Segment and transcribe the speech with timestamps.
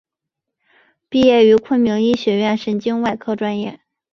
[1.09, 3.81] 毕业于昆明医学院神经外科专业。